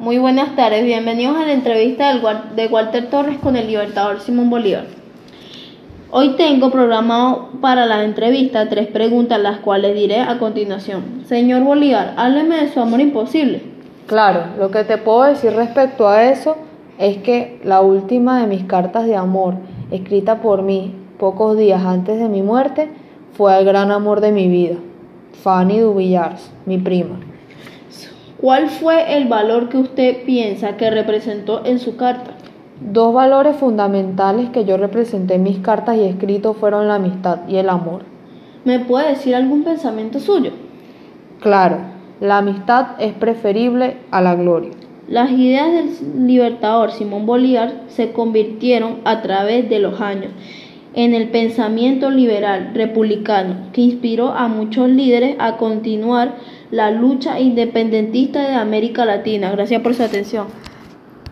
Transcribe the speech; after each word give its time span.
Muy 0.00 0.18
buenas 0.18 0.54
tardes, 0.54 0.84
bienvenidos 0.84 1.36
a 1.36 1.44
la 1.44 1.52
entrevista 1.52 2.14
de 2.54 2.66
Walter 2.68 3.10
Torres 3.10 3.36
con 3.38 3.56
el 3.56 3.66
Libertador 3.66 4.20
Simón 4.20 4.48
Bolívar. 4.48 4.84
Hoy 6.12 6.36
tengo 6.36 6.70
programado 6.70 7.48
para 7.60 7.84
la 7.84 8.04
entrevista 8.04 8.68
tres 8.68 8.86
preguntas, 8.86 9.40
las 9.40 9.58
cuales 9.58 9.96
diré 9.96 10.20
a 10.20 10.38
continuación. 10.38 11.24
Señor 11.26 11.64
Bolívar, 11.64 12.14
hábleme 12.16 12.60
de 12.60 12.72
su 12.72 12.78
amor 12.78 13.00
imposible. 13.00 13.60
Claro, 14.06 14.44
lo 14.56 14.70
que 14.70 14.84
te 14.84 14.98
puedo 14.98 15.24
decir 15.24 15.52
respecto 15.54 16.08
a 16.08 16.26
eso 16.26 16.56
es 16.98 17.16
que 17.16 17.60
la 17.64 17.80
última 17.80 18.40
de 18.40 18.46
mis 18.46 18.62
cartas 18.66 19.04
de 19.04 19.16
amor, 19.16 19.54
escrita 19.90 20.40
por 20.40 20.62
mí 20.62 20.94
pocos 21.18 21.58
días 21.58 21.84
antes 21.84 22.20
de 22.20 22.28
mi 22.28 22.42
muerte, 22.42 22.88
fue 23.32 23.58
el 23.58 23.64
gran 23.64 23.90
amor 23.90 24.20
de 24.20 24.30
mi 24.30 24.46
vida, 24.46 24.76
Fanny 25.42 25.80
Duvillars, 25.80 26.52
mi 26.66 26.78
prima. 26.78 27.18
¿Cuál 28.40 28.70
fue 28.70 29.16
el 29.16 29.26
valor 29.26 29.68
que 29.68 29.78
usted 29.78 30.22
piensa 30.24 30.76
que 30.76 30.90
representó 30.90 31.64
en 31.64 31.80
su 31.80 31.96
carta? 31.96 32.34
Dos 32.80 33.12
valores 33.12 33.56
fundamentales 33.56 34.50
que 34.50 34.64
yo 34.64 34.76
representé 34.76 35.34
en 35.34 35.42
mis 35.42 35.58
cartas 35.58 35.96
y 35.96 36.04
escritos 36.04 36.56
fueron 36.56 36.86
la 36.86 36.94
amistad 36.94 37.40
y 37.48 37.56
el 37.56 37.68
amor. 37.68 38.02
¿Me 38.64 38.78
puede 38.78 39.08
decir 39.08 39.34
algún 39.34 39.64
pensamiento 39.64 40.20
suyo? 40.20 40.52
Claro, 41.40 41.78
la 42.20 42.38
amistad 42.38 42.90
es 43.00 43.12
preferible 43.12 43.96
a 44.12 44.20
la 44.20 44.36
gloria. 44.36 44.70
Las 45.08 45.32
ideas 45.32 45.72
del 45.72 46.26
libertador 46.28 46.92
Simón 46.92 47.26
Bolívar 47.26 47.72
se 47.88 48.12
convirtieron 48.12 48.98
a 49.04 49.20
través 49.20 49.68
de 49.68 49.80
los 49.80 50.00
años 50.00 50.30
en 50.98 51.14
el 51.14 51.28
pensamiento 51.28 52.10
liberal 52.10 52.72
republicano 52.74 53.70
que 53.72 53.82
inspiró 53.82 54.32
a 54.32 54.48
muchos 54.48 54.88
líderes 54.88 55.36
a 55.38 55.56
continuar 55.56 56.34
la 56.72 56.90
lucha 56.90 57.38
independentista 57.38 58.48
de 58.48 58.56
América 58.56 59.04
Latina. 59.04 59.52
Gracias 59.52 59.80
por 59.80 59.94
su 59.94 60.02
atención. 60.02 60.48